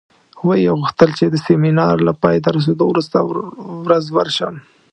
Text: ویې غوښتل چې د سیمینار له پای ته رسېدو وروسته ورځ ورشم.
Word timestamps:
ویې 0.45 0.71
غوښتل 0.79 1.09
چې 1.19 1.25
د 1.29 1.35
سیمینار 1.47 1.95
له 2.07 2.13
پای 2.21 2.37
ته 2.43 2.49
رسېدو 2.57 2.85
وروسته 2.89 3.17
ورځ 3.85 4.05
ورشم. 4.15 4.53